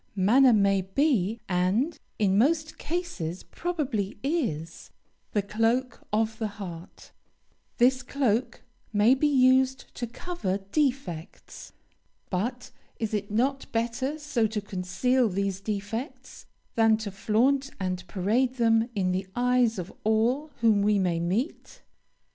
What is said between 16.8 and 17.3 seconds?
to